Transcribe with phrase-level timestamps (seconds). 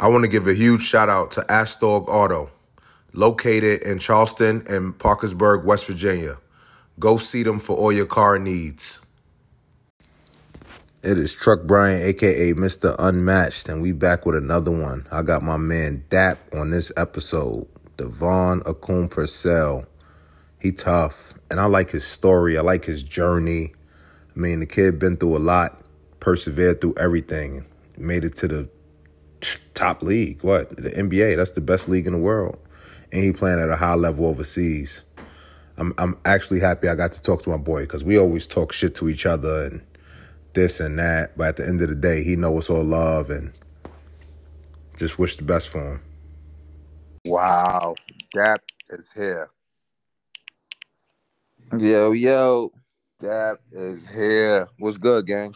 [0.00, 2.50] I want to give a huge shout out to Ashdog Auto,
[3.14, 6.36] located in Charleston and Parkersburg, West Virginia.
[7.00, 9.04] Go see them for all your car needs.
[11.02, 12.94] It is Truck Bryant, aka Mr.
[12.96, 15.04] Unmatched, and we back with another one.
[15.10, 19.84] I got my man Dap on this episode, DeVaughn Akoon-Purcell.
[20.60, 22.56] He tough, and I like his story.
[22.56, 23.72] I like his journey.
[24.36, 25.82] I mean, the kid been through a lot,
[26.20, 28.68] persevered through everything, made it to the
[29.74, 30.42] top league.
[30.42, 31.36] What the NBA?
[31.36, 32.58] That's the best league in the world,
[33.12, 35.04] and he playing at a high level overseas.
[35.76, 38.72] I'm I'm actually happy I got to talk to my boy because we always talk
[38.72, 39.80] shit to each other and
[40.54, 41.36] this and that.
[41.36, 43.52] But at the end of the day, he know it's all love and
[44.96, 46.00] just wish the best for him.
[47.24, 47.94] Wow,
[48.34, 49.50] Dap is here.
[51.78, 52.72] Yo, yo,
[53.20, 54.66] Dap is here.
[54.78, 55.54] What's good, gang?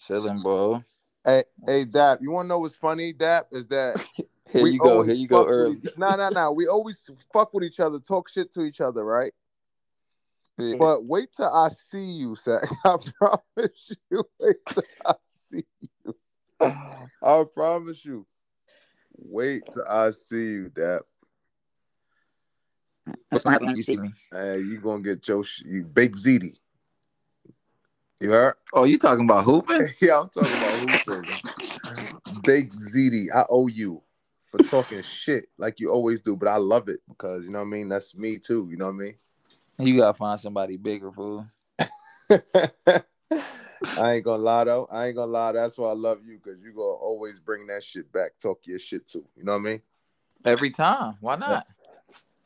[0.00, 0.82] chilling, bro.
[1.24, 2.18] Hey, hey, Dap.
[2.22, 3.12] You want to know what's funny?
[3.12, 4.02] Dap is that
[4.50, 5.02] Here we you go.
[5.02, 5.74] Here you go fuck with early.
[5.76, 6.50] each- Nah, nah, nah.
[6.50, 9.32] We always fuck with each other, talk shit to each other, right?
[10.58, 10.76] Yeah.
[10.78, 12.62] But wait till I see you, Zach.
[12.84, 14.24] I promise you.
[14.40, 15.64] Wait till I see
[16.04, 16.14] you.
[17.22, 18.26] I promise you.
[19.16, 21.02] Wait till I see you, Dap.
[23.30, 24.12] What's gonna happen when you see me?
[24.32, 26.58] Hey, you gonna get your sh- you big ZD.
[28.20, 28.54] You heard?
[28.74, 29.80] Oh, you talking about hooping?
[30.02, 31.24] yeah, I'm talking about hooping.
[32.44, 34.02] Big ZD, I owe you
[34.50, 37.68] for talking shit like you always do, but I love it because you know what
[37.68, 37.88] I mean.
[37.88, 38.68] That's me too.
[38.70, 39.14] You know what I mean.
[39.78, 41.46] You gotta find somebody bigger, fool.
[42.30, 44.86] I ain't gonna lie though.
[44.92, 45.52] I ain't gonna lie.
[45.52, 48.78] That's why I love you because you gonna always bring that shit back, talk your
[48.78, 49.24] shit too.
[49.34, 49.82] You know what I mean?
[50.44, 51.16] Every time.
[51.20, 51.66] Why not?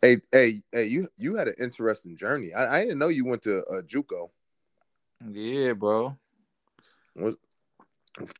[0.01, 0.85] Hey, hey, hey!
[0.85, 2.55] You you had an interesting journey.
[2.55, 4.31] I, I didn't know you went to uh, JUCO.
[5.21, 6.17] Yeah, bro.
[7.17, 7.37] Was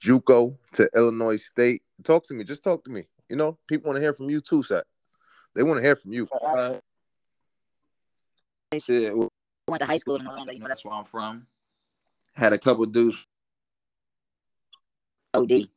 [0.01, 1.83] JUCO to Illinois State?
[2.03, 2.45] Talk to me.
[2.45, 3.05] Just talk to me.
[3.29, 4.85] You know, people want to hear from you too, Seth.
[5.55, 6.29] They want to hear from you.
[6.29, 6.79] Uh,
[8.79, 9.17] shit.
[9.17, 9.29] we
[9.69, 10.53] Went to high school in Orlando.
[10.53, 11.47] You know that's where I'm from.
[12.35, 13.27] Had a couple dudes.
[15.33, 15.69] OD.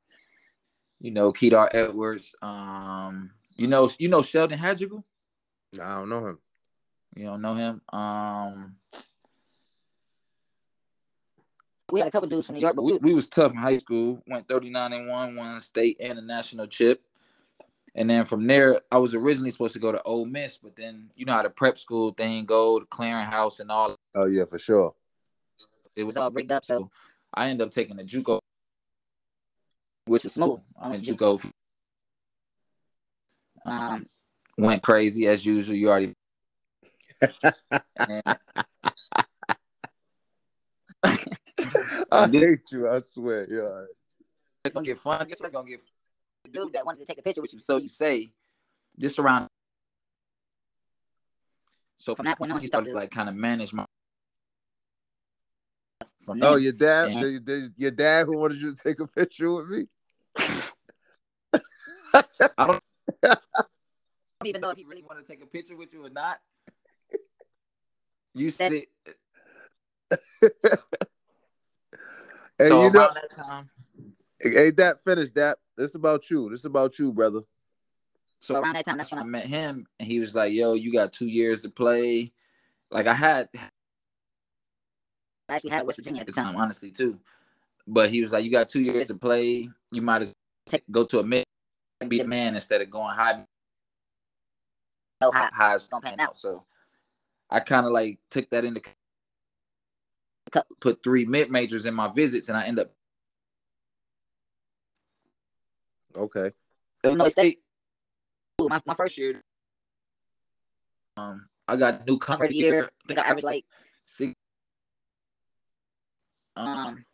[1.00, 2.36] You know Kedar Edwards.
[2.42, 5.04] Um, you know you know Sheldon Hadjigal.
[5.82, 6.40] I don't know him.
[7.16, 7.82] You don't know him.
[7.92, 8.76] Um,
[11.92, 13.58] we had a couple dudes from New York, but we, we, we was tough in
[13.58, 14.22] high school.
[14.28, 17.02] Went 39 and one, won state and a national chip.
[17.96, 21.10] And then from there, I was originally supposed to go to Ole Miss, but then
[21.16, 23.96] you know how the prep school thing go, the clearinghouse and all.
[24.14, 24.94] Oh yeah, for sure.
[25.96, 26.64] It was was all rigged up.
[26.64, 26.92] So
[27.34, 28.40] I ended up taking the JUCO,
[30.06, 30.60] which was smooth.
[30.80, 31.52] I mean JUCO
[33.66, 34.06] Um,
[34.58, 35.76] went crazy as usual.
[35.76, 36.14] You already.
[41.04, 41.38] And
[42.12, 42.90] I hate you.
[42.90, 43.48] I swear.
[43.50, 43.82] Yeah.
[44.64, 45.28] it's gonna get fun.
[45.28, 45.82] Guess what's gonna get
[46.44, 47.60] the dude that wanted to take a picture with you.
[47.60, 48.32] so you say
[48.98, 49.48] this around.
[51.96, 53.86] So From that point on, you started like kind of manage my.
[56.24, 59.08] From Oh, your dad, And- the- the- your dad who wanted you to take a
[59.08, 59.88] picture with me.
[62.14, 62.84] I don't
[63.24, 66.06] I don't even know if he really really want to take a picture with you
[66.06, 66.40] or not.
[68.34, 68.90] You said it.
[72.60, 73.70] And so you know, around that time.
[74.42, 75.60] hey, that finish that.
[75.76, 76.50] This about you.
[76.50, 77.42] This about you, brother.
[78.40, 80.54] So So around that time, that's when I I met him, and he was like,
[80.54, 82.32] "Yo, you got two years to play."
[82.90, 83.50] Like I had
[85.50, 86.54] I actually had West Virginia at at the the time.
[86.54, 87.20] time, honestly, too.
[87.88, 89.70] But he was like, "You got two years to play.
[89.92, 90.34] You might as
[90.68, 91.46] take go to a mid
[92.08, 93.44] be the man instead of going high
[95.22, 95.50] No high.
[95.52, 96.30] highs Don't pan pan out.
[96.30, 96.64] out." So
[97.50, 98.94] I kind of like took that into Cut.
[100.80, 102.92] Put three mid majors in my visits, and I end up
[106.16, 106.52] Okay.
[107.04, 107.60] Illinois State
[108.60, 109.42] my, my first year.
[111.16, 113.66] Um, I got new cover cover year, I think I averaged like
[114.04, 114.34] six.
[116.56, 117.06] Um,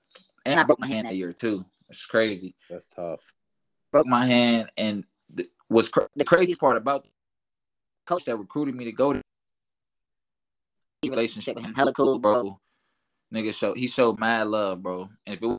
[0.45, 1.65] and I broke my hand that year too.
[1.89, 2.55] It's crazy.
[2.69, 3.19] That's tough.
[3.91, 5.05] Broke my hand, and
[5.35, 7.05] th- was cr- the crazy part about
[8.05, 9.21] coach that recruited me to go to
[11.03, 11.73] relationship with him.
[11.73, 12.59] Hella cool, bro.
[13.33, 13.41] Bro.
[13.41, 15.09] Nigga showed he showed mad love, bro.
[15.25, 15.57] And if it was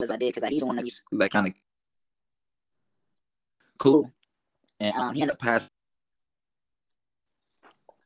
[0.00, 1.54] As I did because I he's the one that used like kind of
[3.78, 4.12] cool,
[4.80, 5.70] and Um, um, he ended up passing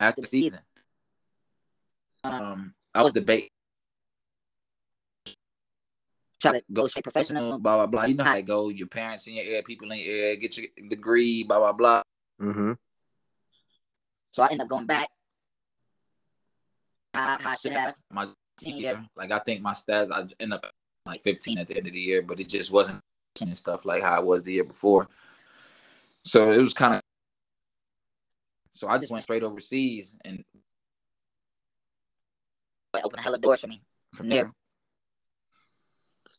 [0.01, 0.61] after the season.
[2.25, 3.49] Um, I was debating
[6.41, 7.59] try to go straight professional.
[7.59, 8.05] blah blah blah.
[8.05, 8.69] You know how it go.
[8.69, 12.03] Your parents in your ear, people in your ear, get your degree, blah blah blah.
[12.41, 12.73] Mm-hmm.
[14.33, 15.09] So I end up going back.
[17.15, 17.95] How, how I should have.
[18.11, 18.29] My
[18.61, 20.65] Senior year, like I think my stats, I end up
[21.07, 23.01] like 15 at the end of the year, but it just wasn't
[23.41, 25.09] and stuff like how it was the year before.
[26.25, 27.01] So it was kind of
[28.73, 30.45] so I just went straight overseas and
[32.95, 33.81] Like, opened a hell of doors for me
[34.15, 34.53] from there.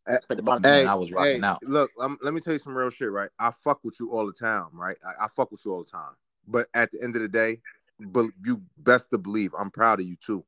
[0.08, 0.64] Eh, For the bottom.
[0.64, 1.64] Hey, I was rocking hey, out.
[1.64, 3.30] Look, um, let me tell you some real shit, right?
[3.40, 4.98] I fuck with you all the time, right?
[5.06, 6.14] I, I fuck with you all the time.
[6.48, 7.62] But at the end of the day,
[8.00, 10.44] but you best to believe I'm proud of you too.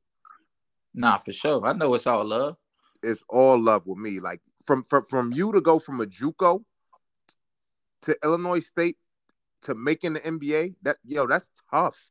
[0.96, 1.64] Nah, for sure.
[1.64, 2.56] I know it's all love.
[3.02, 4.18] It's all love with me.
[4.18, 6.64] Like from from from you to go from a JUCO
[8.02, 8.96] to Illinois State
[9.62, 10.74] to making the NBA.
[10.82, 12.10] That yo, that's tough.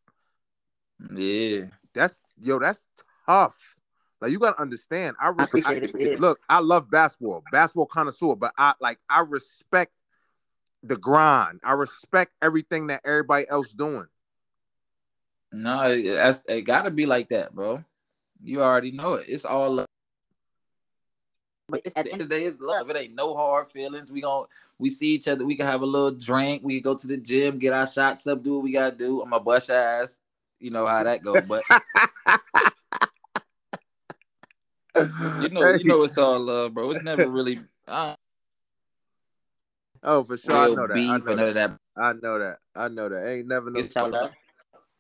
[1.14, 1.66] Yeah.
[1.94, 2.88] That's yo, that's
[3.28, 3.76] tough.
[4.22, 5.18] Like you gotta understand.
[5.20, 5.92] I, appreciate it.
[5.98, 6.16] Yeah.
[6.20, 9.94] look, I love basketball, basketball connoisseur, but I like I respect
[10.84, 11.60] the grind.
[11.64, 14.06] I respect everything that everybody else doing.
[15.52, 17.84] No, that's it gotta be like that, bro.
[18.44, 19.28] You already know it.
[19.28, 19.86] It's all love.
[21.68, 22.90] But it's At at the the end end of the day, it's love.
[22.90, 24.12] It ain't no hard feelings.
[24.12, 24.46] We gon'
[24.78, 25.46] we see each other.
[25.46, 26.62] We can have a little drink.
[26.64, 29.22] We can go to the gym, get our shots up, do what we gotta do.
[29.22, 30.20] I'm a bust ass.
[30.60, 31.42] You know how that go.
[31.42, 31.64] But
[35.42, 36.92] you know, you know it's all love, bro.
[36.92, 38.16] It's never really uh,
[40.08, 40.56] Oh, for sure.
[40.56, 40.98] I know that.
[40.98, 41.54] I know that.
[41.56, 41.78] that.
[41.98, 42.58] I know that.
[42.76, 43.28] I know that.
[43.28, 44.32] Ain't never no It's all love.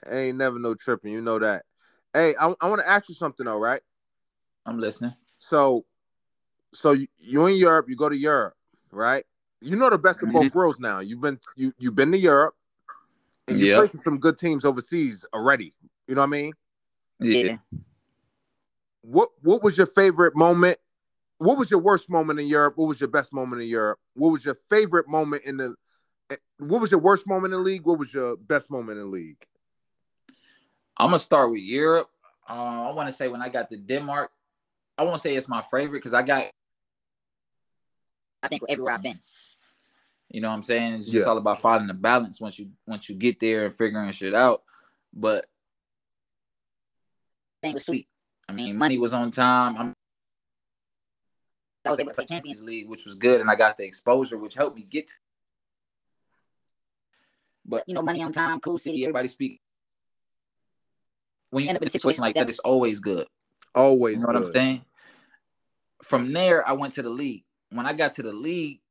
[0.10, 1.14] ain't never no tripping.
[1.14, 1.64] You know that.
[2.16, 3.82] Hey, I, I want to ask you something though, right?
[4.66, 5.14] I'm listening.
[5.38, 5.86] So,
[6.74, 8.54] so you, you in Europe, you go to Europe,
[8.90, 9.26] right?
[9.60, 11.00] You know the best of both worlds now.
[11.00, 12.56] You've been you you've been to Europe,
[13.50, 13.76] and you Yep.
[13.78, 15.74] played for some good teams overseas already.
[16.08, 16.54] You know what I mean?
[17.20, 17.58] Yeah.
[19.02, 20.78] What what was your favorite moment?
[21.38, 22.78] What was your worst moment in Europe?
[22.78, 24.00] What was your best moment in Europe?
[24.14, 25.76] What was your favorite moment in the?
[26.32, 27.86] eh, What was your worst moment in the league?
[27.86, 29.46] What was your best moment in the league?
[30.98, 32.10] I'm gonna start with Europe.
[32.50, 32.54] Uh,
[32.90, 34.32] I want to say when I got to Denmark,
[34.98, 36.46] I won't say it's my favorite because I got
[38.44, 39.20] I think everywhere I've been.
[40.30, 40.94] You know what I'm saying?
[40.96, 41.32] It's just Yeah.
[41.32, 44.64] all about finding the balance once you once you get there and figuring shit out.
[45.14, 45.46] But
[47.62, 48.08] Thing was sweet.
[48.08, 48.08] sweet.
[48.50, 49.78] I mean, money was on time.
[49.78, 49.94] I'm
[51.84, 52.60] I was able to play champions.
[52.60, 55.10] Champions League, which was good, and I got the exposure, which helped me get.
[57.64, 59.04] But You know, money on time, cool city.
[59.04, 59.62] everybody speak.
[61.56, 63.28] When you End end up up in a situation like that, it's always good.
[63.74, 64.54] Always You know what I'm good.
[64.54, 64.82] saying?
[66.04, 67.46] From there, I went to the league.
[67.70, 68.82] When I got to the league,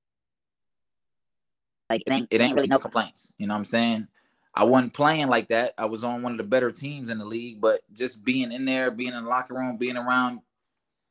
[1.90, 3.34] Like it ain't, it ain't really no no complaints.
[3.36, 4.08] You know what I'm saying?
[4.54, 5.74] I wasn't playing like that.
[5.76, 8.64] I was on one of the better teams in the league, but just being in
[8.64, 10.40] there, being in the locker room, being around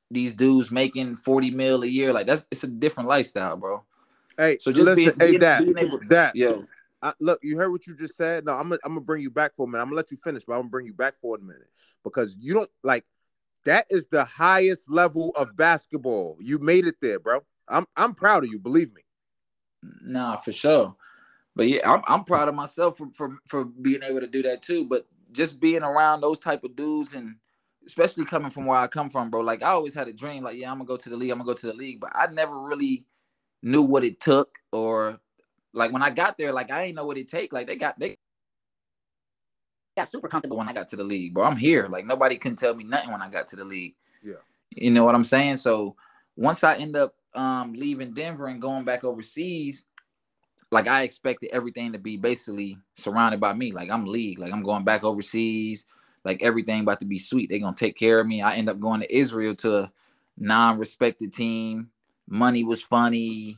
[0.09, 3.83] these dudes making 40 mil a year, like that's it's a different lifestyle, bro.
[4.35, 6.65] Hey, So just listen, being- hey, being- that, being able- that, Yo,
[7.03, 8.45] I, look, you heard what you just said.
[8.45, 9.81] No, I'm gonna, I'm gonna bring you back for a minute.
[9.81, 11.67] I'm gonna let you finish, but I'm gonna bring you back for a minute
[12.03, 13.05] because you don't like
[13.65, 16.37] that is the highest level of basketball.
[16.39, 17.41] You made it there, bro.
[17.67, 18.59] I'm, I'm proud of you.
[18.59, 19.01] Believe me.
[20.01, 20.95] nah, for sure.
[21.55, 24.63] But yeah, I'm I'm proud of myself for, for for being able to do that
[24.63, 24.85] too.
[24.85, 27.35] But just being around those type of dudes and
[27.85, 29.41] especially coming from where I come from, bro.
[29.41, 31.39] Like I always had a dream, like, yeah, I'm gonna go to the league, I'm
[31.39, 33.05] gonna go to the league, but I never really
[33.61, 35.19] knew what it took or
[35.73, 37.51] like when I got there, like I ain't know what it take.
[37.51, 38.17] Like they got they
[39.97, 41.45] got super comfortable when I got to the league, bro.
[41.45, 41.87] I'm here.
[41.87, 43.95] Like nobody can tell me nothing when I got to the league.
[44.21, 44.35] Yeah.
[44.71, 45.57] You know what I'm saying?
[45.57, 45.95] So
[46.35, 49.85] once I end up um leaving Denver and going back overseas,
[50.71, 53.71] like I expected everything to be basically surrounded by me.
[53.71, 54.39] Like I'm league.
[54.39, 55.87] Like I'm going back overseas.
[56.23, 57.49] Like everything about to be sweet.
[57.49, 58.41] They're gonna take care of me.
[58.41, 59.91] I end up going to Israel to a
[60.37, 61.89] non-respected team.
[62.27, 63.57] Money was funny.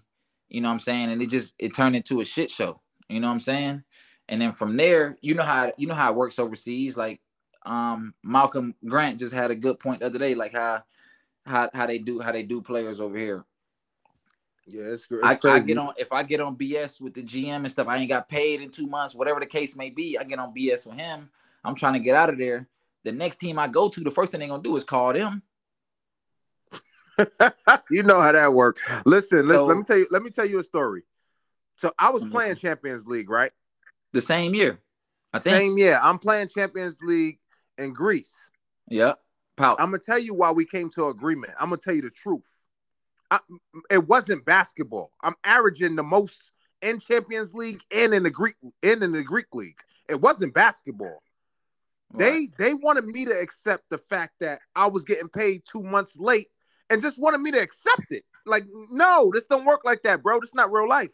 [0.50, 1.12] You know what I'm saying?
[1.12, 2.82] And it just it turned into a shit show.
[3.10, 3.84] You know what I'm saying?
[4.28, 6.98] And then from there, you know how you know how it works overseas.
[6.98, 7.22] Like
[7.66, 10.84] um Malcolm Grant just had a good point the other day, like how
[11.46, 13.46] how how they do how they do players over here.
[14.68, 17.58] Yeah, it's, it's I, I get on if I get on BS with the GM
[17.58, 17.88] and stuff.
[17.88, 20.18] I ain't got paid in two months, whatever the case may be.
[20.18, 21.30] I get on BS with him.
[21.64, 22.68] I'm trying to get out of there.
[23.04, 25.44] The next team I go to, the first thing they're gonna do is call them.
[27.90, 28.84] you know how that works.
[29.06, 29.60] Listen, listen.
[29.62, 30.08] So- let me tell you.
[30.12, 31.04] Let me tell you a story.
[31.78, 32.56] So I was playing.
[32.56, 33.52] Champions League, right?
[34.14, 34.80] The same year,
[35.34, 35.56] I think.
[35.56, 36.00] Same year.
[36.02, 37.40] I'm playing Champions League
[37.78, 38.34] in Greece.
[38.88, 39.14] Yeah,
[39.58, 39.80] Pout.
[39.80, 41.54] I'm gonna tell you why we came to agreement.
[41.60, 42.48] I'm gonna tell you the truth.
[43.32, 43.40] I,
[43.90, 45.12] it wasn't basketball.
[45.22, 49.48] I'm averaging the most in Champions League and in the Greek and in the Greek
[49.54, 49.80] league.
[50.08, 51.22] It wasn't basketball.
[52.14, 56.18] They they wanted me to accept the fact that I was getting paid two months
[56.18, 56.48] late
[56.90, 58.24] and just wanted me to accept it.
[58.46, 60.40] Like, no, this don't work like that, bro.
[60.40, 61.12] This not real life.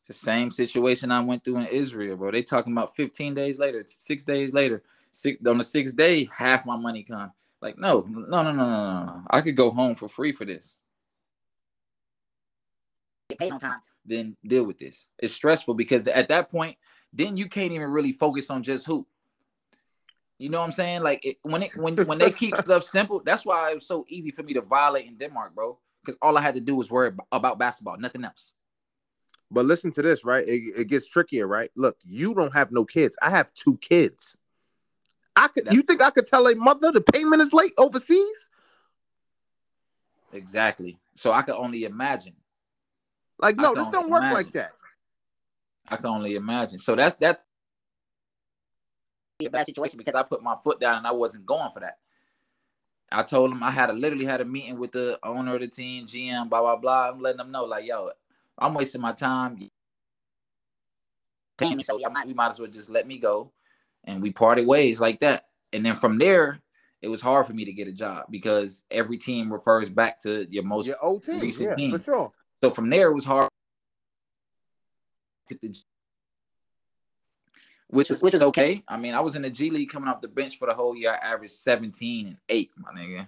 [0.00, 2.32] It's the same situation I went through in Israel, bro.
[2.32, 4.82] They talking about 15 days later, six days later.
[5.12, 7.32] Six on the sixth day, half my money come.
[7.60, 9.22] Like, no, no, no, no, no, no.
[9.30, 10.78] I could go home for free for this.
[13.28, 13.80] Get paid on time.
[14.04, 15.10] Then deal with this.
[15.18, 16.76] It's stressful because at that point,
[17.12, 19.06] then you can't even really focus on just hoop.
[20.42, 21.02] You know what I'm saying?
[21.02, 24.04] Like it, when it when when they keep stuff simple, that's why it was so
[24.08, 25.78] easy for me to violate in Denmark, bro.
[26.04, 28.54] Because all I had to do was worry about basketball, nothing else.
[29.52, 30.44] But listen to this, right?
[30.44, 31.70] It, it gets trickier, right?
[31.76, 33.16] Look, you don't have no kids.
[33.22, 34.36] I have two kids.
[35.36, 35.66] I could.
[35.66, 38.50] That's- You think I could tell a mother the payment is late overseas?
[40.32, 40.98] Exactly.
[41.14, 42.34] So I could only imagine.
[43.38, 44.34] Like, no, this don't work imagine.
[44.34, 44.72] like that.
[45.86, 46.78] I can only imagine.
[46.78, 47.44] So that's that
[49.40, 51.80] a bad situation because because I put my foot down and I wasn't going for
[51.80, 51.98] that.
[53.10, 55.68] I told him I had a literally had a meeting with the owner of the
[55.68, 57.10] team, GM, blah blah blah.
[57.10, 58.10] I'm letting them know like, yo,
[58.58, 59.58] I'm wasting my time.
[61.58, 63.52] paying me, So so yeah, we might as well just let me go,
[64.04, 65.46] and we parted ways like that.
[65.72, 66.60] And then from there,
[67.00, 70.46] it was hard for me to get a job because every team refers back to
[70.50, 70.86] your most.
[70.86, 71.90] Your old team, recent yeah, team.
[71.90, 72.32] for sure.
[72.62, 73.48] So from there, it was hard.
[75.48, 75.76] to the-
[77.92, 78.82] Which was which was okay.
[78.88, 80.96] I mean, I was in the G League coming off the bench for the whole
[80.96, 81.12] year.
[81.12, 83.26] I averaged 17 and 8, my nigga,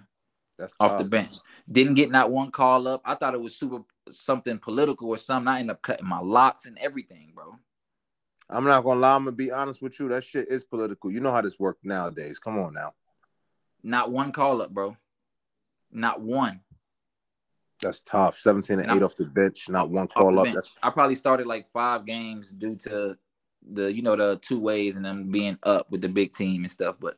[0.57, 0.97] That's off tough.
[0.97, 1.35] the bench.
[1.71, 3.01] Didn't get not one call up.
[3.05, 5.47] I thought it was super something political or something.
[5.47, 7.59] I ended up cutting my locks and everything, bro.
[8.49, 9.15] I'm not gonna lie.
[9.15, 10.09] I'm gonna be honest with you.
[10.09, 11.11] That shit is political.
[11.11, 12.39] You know how this works nowadays.
[12.39, 12.93] Come on now.
[13.83, 14.97] Not one call up, bro.
[15.91, 16.61] Not one.
[17.81, 18.39] That's tough.
[18.39, 20.47] 17 and And 8 off the bench, not one call up.
[20.51, 23.15] That's I probably started like five games due to
[23.71, 26.71] the you know the two ways and them being up with the big team and
[26.71, 26.95] stuff.
[26.99, 27.17] But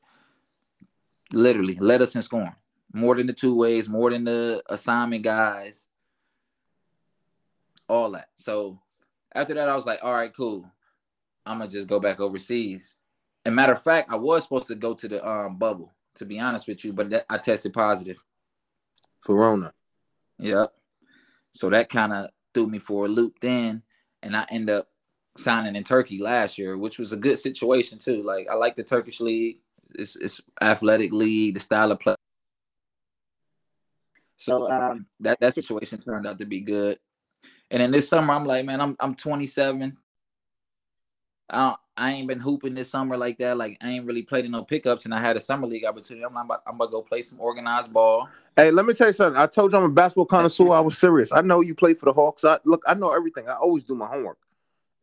[1.34, 2.56] literally led us in scoring
[2.94, 5.88] more than the two ways, more than the assignment guys,
[7.88, 8.30] all that.
[8.36, 8.80] So
[9.34, 10.70] after that, I was like, all right, cool.
[11.46, 12.98] I'm gonna just go back overseas.
[13.46, 15.94] And matter of fact, I was supposed to go to the um bubble.
[16.16, 18.18] To be honest with you, but that, I tested positive.
[19.26, 19.72] Verona.
[20.40, 20.74] Yep.
[21.52, 23.84] So that kind of threw me for a loop then,
[24.24, 24.88] and I end up
[25.38, 28.22] signing in Turkey last year, which was a good situation too.
[28.24, 29.58] Like I like the Turkish league.
[29.96, 32.16] It's it's athletic league, the style of play.
[34.38, 37.00] So So, um, that that situation turned out to be good.
[37.70, 39.96] And then this summer, I'm like, man, I'm I'm 27.
[41.50, 43.58] I don't, I ain't been hooping this summer like that.
[43.58, 46.26] Like I ain't really played in no pickups, and I had a summer league opportunity.
[46.26, 48.28] I'm, like, I'm about, I'm about to go play some organized ball.
[48.56, 49.42] Hey, let me tell you something.
[49.42, 50.72] I told you I'm a basketball connoisseur.
[50.72, 51.32] I was serious.
[51.32, 52.44] I know you play for the Hawks.
[52.44, 53.48] I look, I know everything.
[53.48, 54.38] I always do my homework.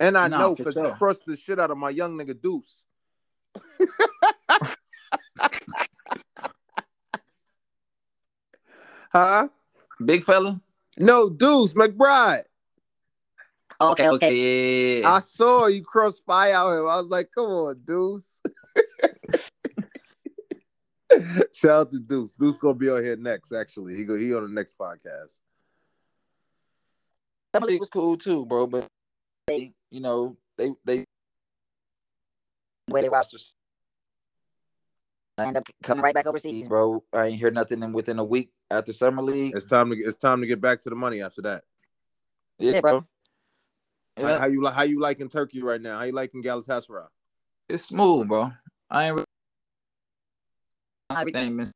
[0.00, 0.94] And I No, know for because you sure.
[0.96, 2.84] crushed the shit out of my young nigga Deuce.
[9.12, 9.48] huh?
[10.04, 10.60] Big fella.
[10.98, 12.44] No, Deuce McBride.
[13.80, 14.16] okay, okay.
[14.28, 15.00] Okay.
[15.00, 15.08] Yeah.
[15.12, 16.88] I saw you cross fire out him.
[16.88, 18.40] I was like, come on, Deuce.
[21.52, 22.32] Shout out to Deuce.
[22.32, 23.52] Deuce gonna be on here next.
[23.52, 25.40] Actually, he go he on the next podcast.
[27.54, 28.66] Summer league was cool too, bro.
[28.66, 28.88] But
[29.46, 31.04] they, you know, they they
[32.88, 33.54] Where they roster rosters,
[35.38, 36.66] end up coming right back overseas.
[36.66, 37.04] bro.
[37.12, 39.54] I ain't hear nothing in within a week after summer league.
[39.54, 41.62] It's time to it's time to get back to the money after that.
[42.58, 43.04] Yeah, bro.
[44.16, 45.98] How, Yeah, how you like how you liking Turkey right now?
[45.98, 47.06] How you liking Galatasaray?
[47.68, 48.50] it's smooth, bro.
[48.90, 49.14] I ain't.
[49.14, 49.24] Really,
[51.10, 51.40] Everything.
[51.40, 51.72] everything is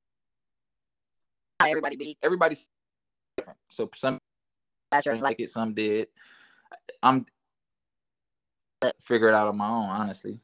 [1.60, 2.68] Everybody beat everybody's
[3.36, 3.58] different.
[3.68, 4.18] So some
[4.92, 6.08] didn't Like like it, some did.
[7.02, 7.26] I'm
[9.00, 10.40] figure it out on my own, honestly.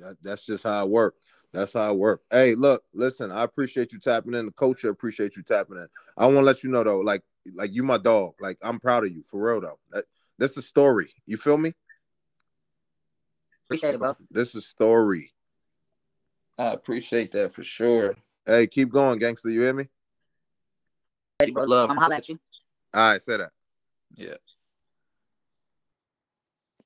[0.00, 1.14] That, that's just how it work.
[1.52, 2.22] That's how it work.
[2.30, 4.46] Hey, look, listen, I appreciate you tapping in.
[4.46, 5.86] The coach appreciate you tapping in.
[6.16, 7.22] I want to let you know though, like,
[7.54, 8.34] like you my dog.
[8.40, 9.78] Like, I'm proud of you for real though.
[9.90, 10.04] That,
[10.38, 11.12] that's a story.
[11.24, 11.72] You feel me?
[13.66, 14.16] appreciate it, bro.
[14.30, 15.32] This is a story.
[16.58, 18.16] I appreciate that for sure.
[18.46, 19.50] Hey, keep going, gangster.
[19.50, 19.88] You hear me?
[21.40, 21.64] Ready, bro.
[21.64, 21.90] Love.
[21.90, 22.38] I'm gonna holler at you.
[22.94, 23.50] All right, say that.
[24.14, 24.36] Yeah.